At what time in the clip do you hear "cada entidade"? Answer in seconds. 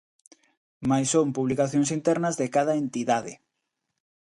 2.55-3.33